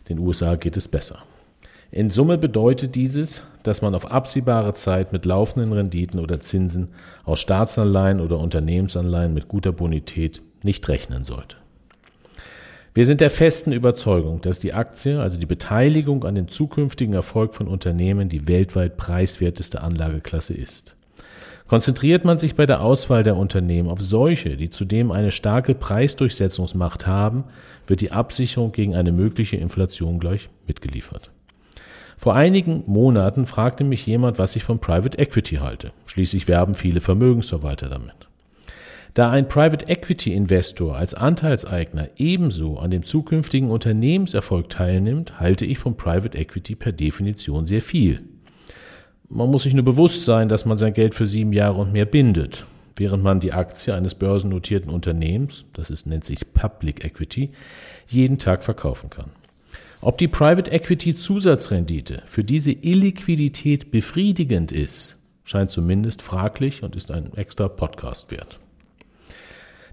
Den 0.10 0.20
USA 0.20 0.55
geht 0.55 0.77
es 0.77 0.88
besser. 0.88 1.20
In 1.93 2.10
Summe 2.10 2.38
bedeutet 2.38 2.95
dieses, 2.95 3.45
dass 3.63 3.81
man 3.81 3.95
auf 3.95 4.10
absehbare 4.10 4.74
Zeit 4.74 5.12
mit 5.12 5.25
laufenden 5.25 5.74
Renditen 5.74 6.21
oder 6.21 6.39
Zinsen 6.39 6.88
aus 7.25 7.41
Staatsanleihen 7.41 8.21
oder 8.21 8.39
Unternehmensanleihen 8.39 9.33
mit 9.33 9.50
guter 9.50 9.74
Bonität 9.74 10.41
nicht 10.63 10.88
rechnen 10.88 11.25
sollte. 11.25 11.57
Wir 12.93 13.05
sind 13.05 13.19
der 13.19 13.29
festen 13.29 13.74
Überzeugung, 13.74 14.39
dass 14.39 14.60
die 14.60 14.74
Aktie, 14.74 15.19
also 15.19 15.38
die 15.38 15.45
Beteiligung 15.45 16.24
an 16.24 16.36
dem 16.36 16.48
zukünftigen 16.48 17.13
Erfolg 17.13 17.55
von 17.55 17.67
Unternehmen, 17.67 18.29
die 18.29 18.48
weltweit 18.48 18.95
preiswerteste 18.95 19.81
Anlageklasse 19.81 20.53
ist. 20.53 20.95
Konzentriert 21.67 22.24
man 22.24 22.38
sich 22.38 22.55
bei 22.55 22.65
der 22.65 22.81
Auswahl 22.81 23.24
der 23.24 23.36
Unternehmen 23.36 23.89
auf 23.89 24.01
solche, 24.01 24.55
die 24.55 24.69
zudem 24.69 25.12
eine 25.12 25.31
starke 25.31 25.75
Preisdurchsetzungsmacht 25.75 27.05
haben, 27.05 27.45
wird 27.86 28.00
die 28.00 28.12
Absicherung 28.13 28.71
gegen 28.71 28.95
eine 28.95 29.12
mögliche 29.12 29.57
Inflation 29.57 30.19
gleich 30.19 30.50
mitgeliefert. 30.67 31.31
Vor 32.22 32.36
einigen 32.36 32.84
Monaten 32.86 33.48
fragte 33.48 33.84
mich 33.84 34.06
jemand, 34.06 34.38
was 34.38 34.56
ich 34.56 34.63
von 34.63 34.78
Private 34.78 35.18
Equity 35.18 35.56
halte. 35.56 35.92
Schließlich 36.06 36.48
werben 36.48 36.75
viele 36.75 37.01
Vermögensverwalter 37.01 37.90
damit. 37.90 38.13
Da 39.16 39.32
ein 39.32 39.48
Private 39.48 39.88
Equity 39.88 40.36
Investor 40.36 40.96
als 40.96 41.16
Anteilseigner 41.16 42.10
ebenso 42.18 42.78
an 42.78 42.92
dem 42.92 43.01
zukünftigen 43.01 43.72
Unternehmenserfolg 43.72 44.70
teilnimmt, 44.70 45.40
halte 45.40 45.66
ich 45.66 45.80
von 45.80 45.98
Private 45.98 46.38
Equity 46.38 46.75
per 46.75 46.92
Definition 46.92 47.66
sehr 47.66 47.82
viel. 47.82 48.22
Man 49.28 49.50
muss 49.50 49.63
sich 49.63 49.74
nur 49.74 49.84
bewusst 49.84 50.24
sein, 50.24 50.48
dass 50.48 50.66
man 50.68 50.78
sein 50.78 50.94
Geld 50.94 51.16
für 51.16 51.25
sieben 51.25 51.54
Jahre 51.54 51.82
und 51.82 51.92
mehr 51.92 52.06
bindet, 52.06 52.68
während 52.98 53.24
man 53.24 53.40
die 53.40 53.54
Aktie 53.54 53.96
eines 53.96 54.13
börsennotierten 54.13 54.92
Unternehmens, 54.92 55.66
das 55.74 55.90
ist, 55.90 56.06
nennt 56.06 56.25
sich 56.25 56.54
Public 56.54 57.04
Equity, 57.04 57.50
jeden 58.08 58.38
Tag 58.38 58.63
verkaufen 58.63 59.10
kann. 59.10 59.32
Ob 60.03 60.17
die 60.17 60.27
Private 60.27 60.72
Equity 60.72 61.13
Zusatzrendite 61.13 62.24
für 62.25 62.43
diese 62.43 62.72
Illiquidität 62.72 63.91
befriedigend 63.91 64.72
ist, 64.72 65.17
scheint 65.43 65.70
zumindest 65.70 66.24
fraglich 66.24 66.81
und 66.81 66.96
ist 66.96 67.12
ein 67.12 67.31
extra 67.36 67.67
Podcast 67.67 68.31
wert. 68.31 68.58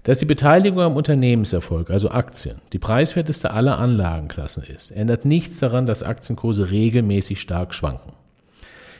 Dass 0.01 0.17
die 0.17 0.25
Beteiligung 0.25 0.79
am 0.79 0.95
Unternehmenserfolg, 0.95 1.91
also 1.91 2.09
Aktien, 2.09 2.57
die 2.73 2.79
preiswerteste 2.79 3.51
aller 3.51 3.77
Anlagenklassen 3.77 4.63
ist, 4.63 4.89
ändert 4.89 5.25
nichts 5.25 5.59
daran, 5.59 5.85
dass 5.85 6.01
Aktienkurse 6.01 6.71
regelmäßig 6.71 7.39
stark 7.39 7.75
schwanken. 7.75 8.13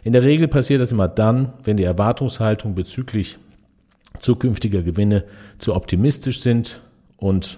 In 0.04 0.14
der 0.14 0.24
Regel 0.24 0.48
passiert 0.48 0.80
das 0.80 0.92
immer 0.92 1.08
dann, 1.08 1.54
wenn 1.64 1.78
die 1.78 1.86
Erwartungshaltung 1.86 2.76
bezüglich 2.76 3.40
zukünftiger 4.20 4.84
Gewinne 4.84 5.24
zu 5.58 5.74
optimistisch 5.74 6.42
sind 6.42 6.82
und 7.18 7.58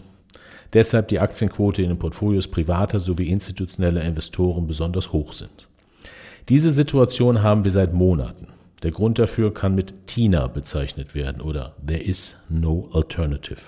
deshalb 0.74 1.08
die 1.10 1.20
Aktienquote 1.20 1.82
in 1.82 1.90
den 1.90 2.00
Portfolios 2.00 2.48
privater 2.48 3.00
sowie 3.00 3.28
institutioneller 3.28 4.02
Investoren 4.02 4.68
besonders 4.68 5.12
hoch 5.12 5.34
sind. 5.34 5.68
Diese 6.50 6.72
Situation 6.72 7.44
haben 7.44 7.64
wir 7.64 7.72
seit 7.72 7.94
Monaten. 7.94 8.48
Der 8.84 8.92
Grund 8.92 9.20
dafür 9.20 9.54
kann 9.54 9.76
mit 9.76 10.08
TINA 10.08 10.48
bezeichnet 10.48 11.14
werden 11.14 11.42
oder 11.42 11.76
There 11.86 12.02
is 12.02 12.36
no 12.50 12.90
alternative. 12.94 13.62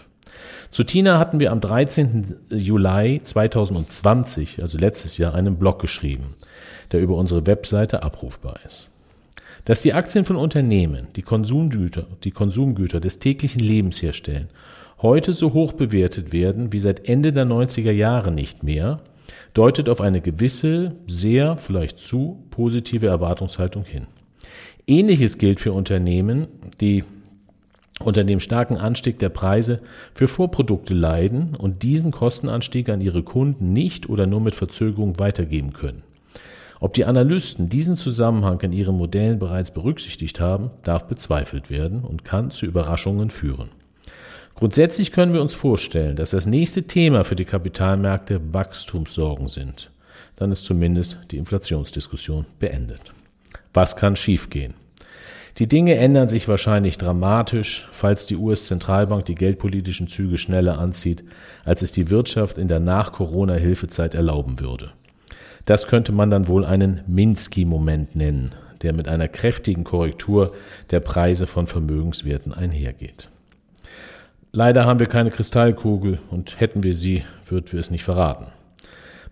Zu 0.70 0.84
TINA 0.84 1.20
hatten 1.20 1.40
wir 1.40 1.52
am 1.52 1.62
13. 1.62 2.36
Juli 2.50 3.22
2020, 3.24 4.62
also 4.62 4.80
letztes 4.80 5.20
Jahr, 5.20 5.36
einen 5.36 5.58
Blog 5.58 5.80
geschrieben, 5.80 6.36
der 6.92 7.02
über 7.02 7.16
unsere 7.16 7.46
Webseite 7.46 8.02
abrufbar 8.02 8.60
ist. 8.66 8.90
Dass 9.66 9.82
die 9.82 9.94
Aktien 9.94 10.26
von 10.26 10.36
Unternehmen, 10.36 11.08
die 11.16 11.22
Konsumgüter, 11.22 12.08
die 12.24 12.32
Konsumgüter 12.32 13.00
des 13.00 13.20
täglichen 13.20 13.62
Lebens 13.62 14.02
herstellen, 14.02 14.50
heute 15.04 15.34
so 15.34 15.54
hoch 15.54 15.74
bewertet 15.74 16.34
werden 16.34 16.74
wie 16.74 16.80
seit 16.80 17.08
Ende 17.08 17.32
der 17.32 17.46
90er 17.46 17.92
Jahre 17.92 18.32
nicht 18.32 18.64
mehr, 18.64 19.02
deutet 19.54 19.90
auf 19.90 20.02
eine 20.02 20.22
gewisse, 20.22 20.96
sehr, 21.06 21.58
vielleicht 21.58 22.00
zu 22.00 22.44
positive 22.50 23.08
Erwartungshaltung 23.08 23.84
hin. 23.84 24.08
Ähnliches 24.88 25.38
gilt 25.38 25.60
für 25.60 25.74
Unternehmen, 25.74 26.48
die 26.82 27.04
unter 28.00 28.24
dem 28.24 28.40
starken 28.40 28.78
Anstieg 28.78 29.20
der 29.20 29.30
Preise 29.30 29.82
für 30.14 30.28
Vorprodukte 30.28 30.94
leiden 30.94 31.56
und 31.56 31.84
diesen 31.84 32.12
Kostenanstieg 32.12 32.90
an 32.90 33.02
ihre 33.02 33.24
Kunden 33.24 33.72
nicht 33.72 34.10
oder 34.10 34.26
nur 34.26 34.42
mit 34.42 34.56
Verzögerung 34.56 35.20
weitergeben 35.20 35.74
können. 35.74 36.04
Ob 36.80 36.94
die 36.94 37.06
Analysten 37.06 37.70
diesen 37.70 37.96
Zusammenhang 37.96 38.60
in 38.62 38.74
ihren 38.74 38.98
Modellen 38.98 39.40
bereits 39.40 39.72
berücksichtigt 39.72 40.40
haben, 40.40 40.72
darf 40.84 41.08
bezweifelt 41.08 41.70
werden 41.70 42.04
und 42.04 42.26
kann 42.26 42.52
zu 42.52 42.66
Überraschungen 42.66 43.30
führen. 43.30 43.70
Grundsätzlich 44.56 45.12
können 45.12 45.34
wir 45.34 45.42
uns 45.42 45.56
vorstellen, 45.56 46.16
dass 46.16 46.32
das 46.32 46.46
nächste 46.46 46.84
Thema 46.84 47.24
für 47.24 47.36
die 47.36 47.46
Kapitalmärkte 47.46 48.54
Wachstumssorgen 48.54 49.48
sind. 49.48 49.90
Dann 50.36 50.52
ist 50.52 50.66
zumindest 50.66 51.18
die 51.32 51.38
Inflationsdiskussion 51.38 52.46
beendet. 52.60 53.14
Was 53.74 53.96
kann 53.96 54.16
schiefgehen? 54.16 54.76
Die 55.60 55.68
Dinge 55.68 55.96
ändern 55.96 56.30
sich 56.30 56.48
wahrscheinlich 56.48 56.98
dramatisch, 56.98 57.88
falls 57.92 58.26
die 58.26 58.38
US-Zentralbank 58.38 59.26
die 59.26 59.36
geldpolitischen 59.36 60.08
Züge 60.08 60.40
schneller 60.40 60.80
anzieht, 60.80 61.24
als 61.64 61.84
es 61.84 61.92
die 61.92 62.10
Wirtschaft 62.10 62.58
in 62.58 62.68
der 62.68 62.80
Nach-Corona-Hilfezeit 62.80 64.16
erlauben 64.16 64.60
würde. 64.60 64.92
Das 65.66 65.88
könnte 65.88 66.12
man 66.12 66.32
dann 66.32 66.48
wohl 66.48 66.66
einen 66.66 67.02
Minsky-Moment 67.08 68.16
nennen, 68.16 68.54
der 68.82 68.94
mit 68.94 69.08
einer 69.08 69.28
kräftigen 69.28 69.84
Korrektur 69.84 70.54
der 70.90 71.00
Preise 71.00 71.46
von 71.46 71.68
Vermögenswerten 71.68 72.54
einhergeht. 72.54 73.30
Leider 74.56 74.86
haben 74.86 75.00
wir 75.00 75.08
keine 75.08 75.32
Kristallkugel 75.32 76.20
und 76.30 76.60
hätten 76.60 76.84
wir 76.84 76.94
sie, 76.94 77.24
würden 77.48 77.72
wir 77.72 77.80
es 77.80 77.90
nicht 77.90 78.04
verraten. 78.04 78.52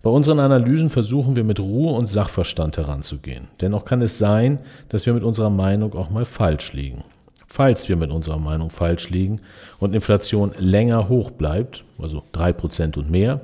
Bei 0.02 0.10
unseren 0.10 0.40
Analysen 0.40 0.90
versuchen 0.90 1.36
wir 1.36 1.44
mit 1.44 1.60
Ruhe 1.60 1.92
und 1.92 2.08
Sachverstand 2.08 2.76
heranzugehen. 2.76 3.46
Dennoch 3.60 3.84
kann 3.84 4.02
es 4.02 4.18
sein, 4.18 4.58
dass 4.88 5.06
wir 5.06 5.12
mit 5.12 5.22
unserer 5.22 5.50
Meinung 5.50 5.94
auch 5.94 6.10
mal 6.10 6.24
falsch 6.24 6.72
liegen. 6.72 7.04
Falls 7.46 7.88
wir 7.88 7.94
mit 7.94 8.10
unserer 8.10 8.40
Meinung 8.40 8.70
falsch 8.70 9.10
liegen 9.10 9.40
und 9.78 9.94
Inflation 9.94 10.54
länger 10.58 11.08
hoch 11.08 11.30
bleibt, 11.30 11.84
also 12.00 12.24
drei 12.32 12.52
Prozent 12.52 12.96
und 12.96 13.08
mehr, 13.08 13.42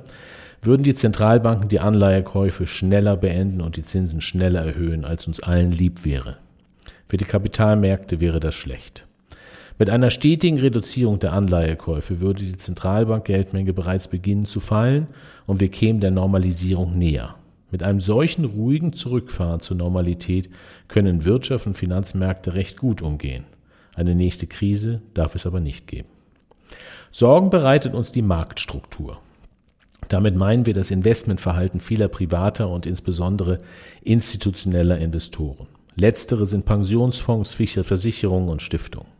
würden 0.61 0.83
die 0.83 0.95
Zentralbanken 0.95 1.69
die 1.69 1.79
Anleihekäufe 1.79 2.67
schneller 2.67 3.15
beenden 3.15 3.61
und 3.61 3.77
die 3.77 3.83
Zinsen 3.83 4.19
schneller 4.19 4.65
erhöhen, 4.65 5.05
als 5.05 5.27
uns 5.27 5.39
allen 5.39 5.71
lieb 5.71 6.03
wäre. 6.03 6.35
Für 7.07 7.15
die 7.15 7.23
Kapitalmärkte 7.23 8.19
wäre 8.19 8.41
das 8.41 8.55
schlecht. 8.55 9.05
Mit 9.79 9.89
einer 9.89 10.09
stetigen 10.09 10.59
Reduzierung 10.59 11.19
der 11.19 11.31
Anleihekäufe 11.31 12.19
würde 12.19 12.43
die 12.43 12.57
Zentralbankgeldmenge 12.57 13.71
bereits 13.71 14.09
beginnen 14.09 14.43
zu 14.43 14.59
fallen 14.59 15.07
und 15.47 15.61
wir 15.61 15.69
kämen 15.69 16.01
der 16.01 16.11
Normalisierung 16.11 16.97
näher. 16.97 17.35
Mit 17.71 17.81
einem 17.81 18.01
solchen 18.01 18.43
ruhigen 18.43 18.91
Zurückfahren 18.91 19.61
zur 19.61 19.77
Normalität 19.77 20.49
können 20.89 21.23
Wirtschaft 21.23 21.65
und 21.65 21.77
Finanzmärkte 21.77 22.55
recht 22.55 22.77
gut 22.77 23.01
umgehen. 23.01 23.45
Eine 23.95 24.15
nächste 24.15 24.47
Krise 24.47 25.01
darf 25.13 25.33
es 25.35 25.45
aber 25.45 25.61
nicht 25.61 25.87
geben. 25.87 26.09
Sorgen 27.09 27.49
bereitet 27.49 27.93
uns 27.93 28.11
die 28.11 28.21
Marktstruktur. 28.21 29.21
Damit 30.09 30.35
meinen 30.35 30.65
wir 30.65 30.73
das 30.73 30.91
Investmentverhalten 30.91 31.79
vieler 31.79 32.09
privater 32.09 32.69
und 32.69 32.85
insbesondere 32.85 33.59
institutioneller 34.01 34.97
Investoren. 34.97 35.67
Letztere 35.95 36.45
sind 36.45 36.65
Pensionsfonds, 36.65 37.53
Versicherungen 37.53 38.49
und 38.49 38.61
Stiftungen. 38.61 39.18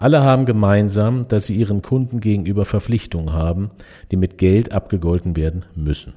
Alle 0.00 0.22
haben 0.22 0.46
gemeinsam, 0.46 1.28
dass 1.28 1.44
sie 1.44 1.56
ihren 1.56 1.82
Kunden 1.82 2.20
gegenüber 2.20 2.64
Verpflichtungen 2.64 3.34
haben, 3.34 3.70
die 4.10 4.16
mit 4.16 4.38
Geld 4.38 4.72
abgegolten 4.72 5.36
werden 5.36 5.66
müssen. 5.74 6.14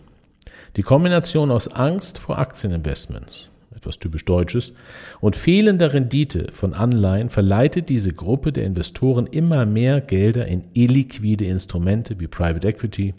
Die 0.78 0.84
Kombination 0.84 1.52
aus 1.52 1.68
Angst 1.68 2.18
vor 2.18 2.40
Aktieninvestments, 2.40 3.50
etwas 3.76 4.00
typisch 4.00 4.24
Deutsches, 4.24 4.72
und 5.20 5.36
fehlender 5.36 5.92
Rendite 5.94 6.48
von 6.54 6.74
Anleihen 6.74 7.30
verleitet 7.30 7.90
diese 7.90 8.14
Gruppe 8.14 8.54
der 8.54 8.64
Investoren 8.64 9.28
immer 9.28 9.66
mehr 9.66 10.00
Gelder 10.00 10.46
in 10.48 10.64
illiquide 10.74 11.44
Instrumente 11.44 12.22
wie 12.22 12.28
Private 12.28 12.66
Equity, 12.66 13.14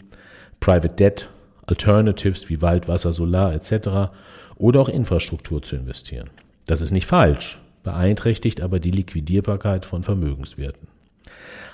Private 0.59 0.95
Debt, 0.95 1.29
Alternatives 1.67 2.49
wie 2.49 2.63
Wald, 2.63 2.87
Wasser, 2.87 3.13
Solar 3.13 3.53
etc. 3.53 4.11
oder 4.55 4.79
auch 4.79 4.89
Infrastruktur 4.89 5.61
zu 5.61 5.75
investieren. 5.75 6.31
Das 6.65 6.81
ist 6.81 6.91
nicht 6.91 7.05
falsch, 7.05 7.61
beeinträchtigt 7.85 8.59
aber 8.59 8.81
die 8.81 8.91
Liquidierbarkeit 8.91 9.85
von 9.85 10.03
Vermögenswerten. 10.03 10.89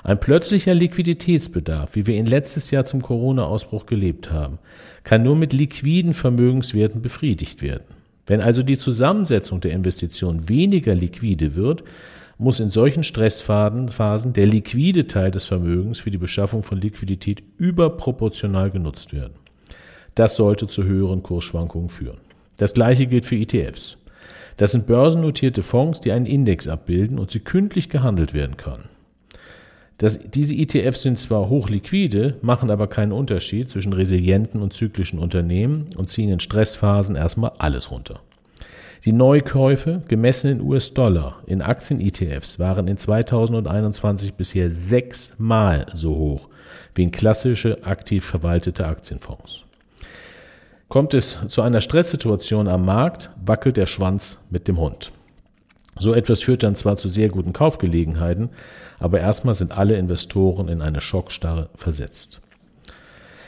Ein 0.03 0.19
plötzlicher 0.19 0.73
Liquiditätsbedarf, 0.73 1.95
wie 1.95 2.05
wir 2.05 2.15
ihn 2.15 2.25
letztes 2.25 2.69
Jahr 2.71 2.85
zum 2.85 3.01
Corona-Ausbruch 3.01 3.85
gelebt 3.85 4.31
haben, 4.31 4.59
kann 5.03 5.23
nur 5.23 5.35
mit 5.35 5.53
liquiden 5.53 6.13
Vermögenswerten 6.13 7.01
befriedigt 7.01 7.61
werden. 7.61 7.83
Wenn 8.27 8.41
also 8.41 8.63
die 8.63 8.77
Zusammensetzung 8.77 9.61
der 9.61 9.71
Investition 9.71 10.47
weniger 10.47 10.93
liquide 10.95 11.55
wird, 11.55 11.83
muss 12.37 12.59
in 12.59 12.71
solchen 12.71 13.03
Stressphasen 13.03 14.33
der 14.33 14.47
liquide 14.47 15.05
Teil 15.05 15.29
des 15.29 15.45
Vermögens 15.45 15.99
für 15.99 16.11
die 16.11 16.17
Beschaffung 16.17 16.63
von 16.63 16.79
Liquidität 16.79 17.43
überproportional 17.57 18.71
genutzt 18.71 19.13
werden. 19.13 19.33
Das 20.15 20.35
sollte 20.35 20.67
zu 20.67 20.83
höheren 20.83 21.21
Kursschwankungen 21.21 21.89
führen. 21.89 22.17
Das 22.57 22.73
gleiche 22.73 23.05
gilt 23.05 23.25
für 23.25 23.35
ETFs. 23.35 23.97
Das 24.61 24.73
sind 24.73 24.85
börsennotierte 24.85 25.63
Fonds, 25.63 26.01
die 26.01 26.11
einen 26.11 26.27
Index 26.27 26.67
abbilden 26.67 27.17
und 27.17 27.31
sie 27.31 27.39
kündlich 27.39 27.89
gehandelt 27.89 28.35
werden 28.35 28.57
können. 28.57 28.89
Das, 29.97 30.19
diese 30.29 30.53
ETFs 30.53 31.01
sind 31.01 31.17
zwar 31.17 31.49
hochliquide, 31.49 32.35
machen 32.43 32.69
aber 32.69 32.85
keinen 32.85 33.11
Unterschied 33.11 33.71
zwischen 33.71 33.91
resilienten 33.91 34.61
und 34.61 34.71
zyklischen 34.71 35.17
Unternehmen 35.17 35.87
und 35.97 36.11
ziehen 36.11 36.29
in 36.29 36.39
Stressphasen 36.39 37.15
erstmal 37.15 37.53
alles 37.57 37.89
runter. 37.89 38.21
Die 39.03 39.13
Neukäufe, 39.13 40.03
gemessen 40.07 40.51
in 40.51 40.61
US-Dollar, 40.61 41.41
in 41.47 41.63
Aktien-ETFs 41.63 42.59
waren 42.59 42.87
in 42.87 42.99
2021 42.99 44.35
bisher 44.35 44.69
sechsmal 44.69 45.87
so 45.93 46.15
hoch 46.15 46.49
wie 46.93 47.01
in 47.01 47.09
klassische 47.09 47.83
aktiv 47.83 48.23
verwaltete 48.23 48.85
Aktienfonds. 48.85 49.63
Kommt 50.91 51.13
es 51.13 51.39
zu 51.47 51.61
einer 51.61 51.79
Stresssituation 51.79 52.67
am 52.67 52.83
Markt, 52.83 53.29
wackelt 53.45 53.77
der 53.77 53.85
Schwanz 53.85 54.39
mit 54.49 54.67
dem 54.67 54.77
Hund. 54.77 55.13
So 55.97 56.13
etwas 56.13 56.41
führt 56.41 56.63
dann 56.63 56.75
zwar 56.75 56.97
zu 56.97 57.07
sehr 57.07 57.29
guten 57.29 57.53
Kaufgelegenheiten, 57.53 58.49
aber 58.99 59.21
erstmal 59.21 59.55
sind 59.55 59.71
alle 59.71 59.95
Investoren 59.95 60.67
in 60.67 60.81
eine 60.81 60.99
Schockstarre 60.99 61.69
versetzt. 61.75 62.41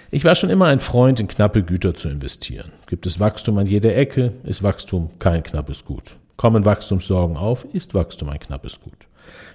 Ich 0.10 0.24
war 0.24 0.36
schon 0.36 0.52
immer 0.52 0.68
ein 0.68 0.80
Freund, 0.80 1.20
in 1.20 1.28
knappe 1.28 1.64
Güter 1.64 1.94
zu 1.96 2.08
investieren. 2.08 2.72
Gibt 2.88 3.06
es 3.08 3.20
Wachstum 3.20 3.58
an 3.58 3.68
jeder 3.68 3.94
Ecke, 3.94 4.32
ist 4.46 4.64
Wachstum 4.64 5.10
kein 5.20 5.44
knappes 5.44 5.84
Gut. 5.84 6.16
Kommen 6.38 6.64
Wachstumssorgen 6.64 7.36
auf, 7.36 7.66
ist 7.74 7.94
Wachstum 7.94 8.30
ein 8.30 8.40
knappes 8.40 8.80
Gut. 8.80 9.08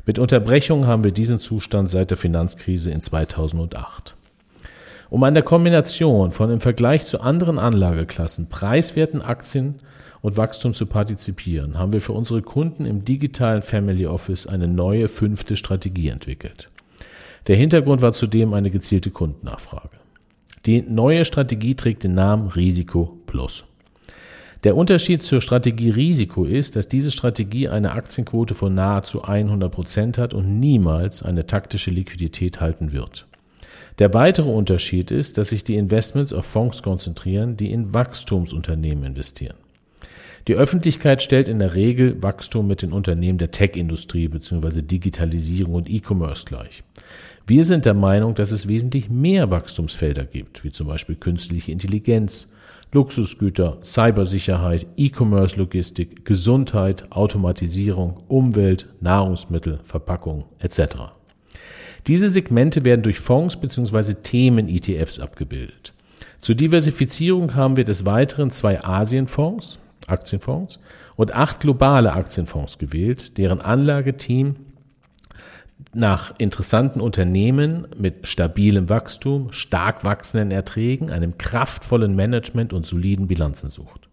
Mit 0.05 0.19
Unterbrechung 0.19 0.87
haben 0.87 1.05
wir 1.05 1.13
diesen 1.13 1.41
Zustand 1.41 1.89
seit 1.89 2.11
der 2.11 2.19
Finanzkrise 2.19 2.91
in 2.91 3.01
2008. 3.01 4.18
Um 5.11 5.23
an 5.23 5.33
der 5.33 5.43
Kombination 5.43 6.33
von 6.33 6.51
im 6.51 6.61
Vergleich 6.61 7.07
zu 7.07 7.23
anderen 7.23 7.59
Anlageklassen 7.59 8.51
preiswerten 8.51 9.23
Aktien 9.23 9.77
und 10.21 10.37
Wachstum 10.37 10.75
zu 10.75 10.85
partizipieren, 10.85 11.79
haben 11.79 11.95
wir 11.95 12.03
für 12.03 12.13
unsere 12.13 12.43
Kunden 12.43 12.85
im 12.85 13.05
digitalen 13.05 13.63
Family 13.63 14.07
Office 14.07 14.47
eine 14.47 14.69
neue 14.69 15.09
fünfte 15.09 15.57
Strategie 15.57 16.09
entwickelt. 16.09 16.69
Der 17.47 17.57
Hintergrund 17.57 18.03
war 18.03 18.13
zudem 18.13 18.53
eine 18.53 18.71
gezielte 18.71 19.11
Kundennachfrage. 19.11 19.97
Die 20.67 20.83
neue 20.83 21.25
Strategie 21.25 21.75
trägt 21.75 22.05
den 22.05 22.15
Namen 22.15 22.49
Risiko 22.49 23.17
Plus. 23.25 23.65
Der 24.65 24.77
Unterschied 24.77 25.23
zur 25.23 25.41
Strategie 25.41 25.89
Risiko 25.89 26.45
ist, 26.45 26.77
dass 26.77 26.89
diese 26.89 27.13
Strategie 27.13 27.69
eine 27.69 27.93
Aktienquote 27.93 28.55
von 28.55 28.75
nahezu 28.75 29.23
100 29.23 29.73
Prozent 29.73 30.19
hat 30.19 30.35
und 30.35 30.61
niemals 30.61 31.23
eine 31.23 31.47
taktische 31.47 31.93
Liquidität 31.93 32.61
halten 32.61 32.93
wird. 32.93 33.25
Der 33.99 34.15
weitere 34.15 34.51
Unterschied 34.51 35.11
ist, 35.11 35.39
dass 35.39 35.49
sich 35.49 35.65
die 35.65 35.77
Investments 35.77 36.33
auf 36.33 36.47
Fonds 36.47 36.83
konzentrieren, 36.83 37.57
die 37.57 37.73
in 37.73 37.93
Wachstumsunternehmen 37.93 39.05
investieren. 39.05 39.57
Die 40.47 40.55
Öffentlichkeit 40.55 41.21
stellt 41.23 41.49
in 41.49 41.59
der 41.59 41.75
Regel 41.75 42.23
Wachstum 42.23 42.69
mit 42.69 42.83
den 42.83 42.93
Unternehmen 42.93 43.39
der 43.39 43.51
Tech-Industrie 43.51 44.29
bzw. 44.29 44.83
Digitalisierung 44.83 45.75
und 45.75 45.91
E-Commerce 45.91 46.45
gleich. 46.47 46.85
Wir 47.47 47.65
sind 47.65 47.87
der 47.87 47.95
Meinung, 47.95 48.35
dass 48.35 48.53
es 48.53 48.69
wesentlich 48.69 49.11
mehr 49.11 49.51
Wachstumsfelder 49.51 50.25
gibt, 50.25 50.65
wie 50.65 50.71
zum 50.71 50.87
Beispiel 50.87 51.17
künstliche 51.17 51.73
Intelligenz, 51.73 52.49
Luxusgüter, 52.93 53.79
Cybersicherheit, 53.83 54.87
E-Commerce-Logistik, 54.97 56.25
Gesundheit, 56.25 57.11
Automatisierung, 57.11 58.23
Umwelt, 58.29 58.87
Nahrungsmittel, 59.01 59.81
Verpackung 59.85 60.45
etc. 60.59 61.18
Diese 62.07 62.29
Segmente 62.29 62.85
werden 62.85 63.03
durch 63.03 63.19
Fonds 63.19 63.57
bzw. 63.57 64.15
Themen-ETFs 64.15 65.21
abgebildet. 65.21 65.93
Zur 66.41 66.55
Diversifizierung 66.55 67.55
haben 67.55 67.77
wir 67.77 67.85
des 67.85 68.05
Weiteren 68.05 68.51
zwei 68.51 68.83
Asienfonds, 68.85 69.79
Aktienfonds, 70.07 70.79
und 71.17 71.35
acht 71.35 71.61
globale 71.61 72.13
Aktienfonds 72.13 72.79
gewählt, 72.79 73.39
deren 73.39 73.61
Anlageteam 73.61 74.57
nach 75.95 76.35
interessanten 76.39 77.01
Unternehmen 77.01 77.87
mit 77.97 78.27
stabilem 78.29 78.89
Wachstum, 78.89 79.53
stark 79.53 80.05
wachsenden 80.05 80.51
Erträgen, 80.51 81.11
einem 81.11 81.39
kraftvollen 81.39 82.15
Management 82.15 82.73
und 82.73 82.87
soliden 82.87 83.27
Bilanzen 83.27 83.71
sucht. 83.71 84.08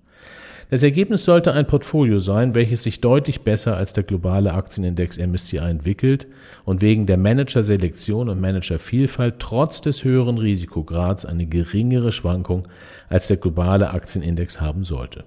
Das 0.71 0.81
Ergebnis 0.81 1.25
sollte 1.25 1.53
ein 1.53 1.67
Portfolio 1.67 2.17
sein, 2.17 2.55
welches 2.55 2.81
sich 2.81 2.99
deutlich 2.99 3.41
besser 3.41 3.77
als 3.77 3.93
der 3.93 4.03
globale 4.03 4.53
Aktienindex 4.53 5.19
MSCI 5.19 5.57
entwickelt 5.57 6.25
und 6.63 6.81
wegen 6.81 7.05
der 7.05 7.17
Managerselektion 7.17 8.29
und 8.29 8.41
Managervielfalt 8.41 9.35
trotz 9.37 9.81
des 9.81 10.03
höheren 10.03 10.39
Risikokrads 10.39 11.25
eine 11.25 11.45
geringere 11.45 12.11
Schwankung 12.11 12.67
als 13.09 13.27
der 13.27 13.37
globale 13.37 13.91
Aktienindex 13.91 14.59
haben 14.59 14.83
sollte. 14.83 15.23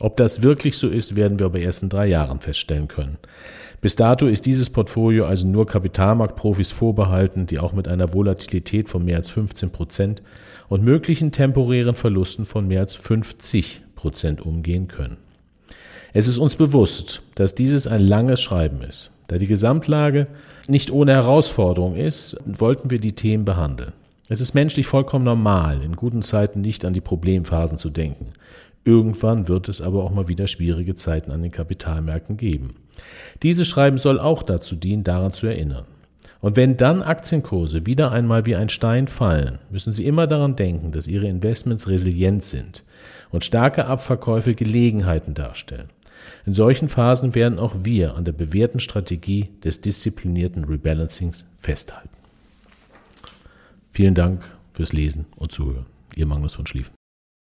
Ob 0.00 0.16
das 0.16 0.42
wirklich 0.42 0.76
so 0.76 0.88
ist, 0.88 1.14
werden 1.14 1.38
wir 1.38 1.46
aber 1.46 1.60
erst 1.60 1.84
in 1.84 1.88
drei 1.88 2.06
Jahren 2.06 2.40
feststellen 2.40 2.88
können. 2.88 3.18
Bis 3.80 3.96
dato 3.96 4.26
ist 4.26 4.44
dieses 4.44 4.70
Portfolio 4.70 5.24
also 5.24 5.46
nur 5.46 5.66
Kapitalmarktprofis 5.66 6.72
vorbehalten, 6.72 7.46
die 7.46 7.58
auch 7.58 7.72
mit 7.72 7.86
einer 7.86 8.12
Volatilität 8.12 8.88
von 8.88 9.04
mehr 9.04 9.16
als 9.16 9.30
15 9.30 9.70
Prozent 9.70 10.22
und 10.70 10.84
möglichen 10.84 11.32
temporären 11.32 11.96
Verlusten 11.96 12.46
von 12.46 12.66
mehr 12.66 12.80
als 12.80 12.94
50 12.94 13.82
Prozent 13.96 14.40
umgehen 14.40 14.88
können. 14.88 15.18
Es 16.14 16.28
ist 16.28 16.38
uns 16.38 16.56
bewusst, 16.56 17.22
dass 17.34 17.54
dieses 17.54 17.86
ein 17.86 18.00
langes 18.00 18.40
Schreiben 18.40 18.80
ist. 18.82 19.10
Da 19.28 19.36
die 19.36 19.46
Gesamtlage 19.46 20.26
nicht 20.68 20.90
ohne 20.90 21.12
Herausforderung 21.12 21.96
ist, 21.96 22.36
wollten 22.46 22.90
wir 22.90 23.00
die 23.00 23.12
Themen 23.12 23.44
behandeln. 23.44 23.92
Es 24.28 24.40
ist 24.40 24.54
menschlich 24.54 24.86
vollkommen 24.86 25.24
normal, 25.24 25.82
in 25.82 25.96
guten 25.96 26.22
Zeiten 26.22 26.60
nicht 26.60 26.84
an 26.84 26.92
die 26.92 27.00
Problemphasen 27.00 27.76
zu 27.76 27.90
denken. 27.90 28.32
Irgendwann 28.84 29.48
wird 29.48 29.68
es 29.68 29.80
aber 29.80 30.04
auch 30.04 30.12
mal 30.12 30.28
wieder 30.28 30.46
schwierige 30.46 30.94
Zeiten 30.94 31.32
an 31.32 31.42
den 31.42 31.50
Kapitalmärkten 31.50 32.36
geben. 32.36 32.76
Dieses 33.42 33.66
Schreiben 33.66 33.98
soll 33.98 34.20
auch 34.20 34.44
dazu 34.44 34.76
dienen, 34.76 35.02
daran 35.02 35.32
zu 35.32 35.48
erinnern. 35.48 35.84
Und 36.40 36.56
wenn 36.56 36.76
dann 36.76 37.02
Aktienkurse 37.02 37.84
wieder 37.86 38.12
einmal 38.12 38.46
wie 38.46 38.56
ein 38.56 38.70
Stein 38.70 39.08
fallen, 39.08 39.58
müssen 39.70 39.92
Sie 39.92 40.06
immer 40.06 40.26
daran 40.26 40.56
denken, 40.56 40.90
dass 40.92 41.06
Ihre 41.06 41.28
Investments 41.28 41.88
resilient 41.88 42.44
sind 42.44 42.82
und 43.30 43.44
starke 43.44 43.86
Abverkäufe 43.86 44.54
Gelegenheiten 44.54 45.34
darstellen. 45.34 45.90
In 46.46 46.54
solchen 46.54 46.88
Phasen 46.88 47.34
werden 47.34 47.58
auch 47.58 47.74
wir 47.82 48.14
an 48.14 48.24
der 48.24 48.32
bewährten 48.32 48.80
Strategie 48.80 49.50
des 49.62 49.80
disziplinierten 49.80 50.64
Rebalancings 50.64 51.44
festhalten. 51.60 52.08
Vielen 53.92 54.14
Dank 54.14 54.42
fürs 54.72 54.92
Lesen 54.92 55.26
und 55.36 55.52
Zuhören. 55.52 55.86
Ihr 56.14 56.26
Magnus 56.26 56.54
von 56.54 56.66
Schlieffen. 56.66 56.99